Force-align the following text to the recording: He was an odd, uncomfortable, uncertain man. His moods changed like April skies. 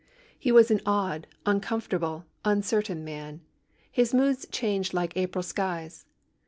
He 0.39 0.51
was 0.51 0.71
an 0.71 0.81
odd, 0.83 1.27
uncomfortable, 1.45 2.25
uncertain 2.43 3.03
man. 3.05 3.41
His 3.91 4.15
moods 4.15 4.47
changed 4.49 4.95
like 4.95 5.15
April 5.15 5.43
skies. 5.43 6.07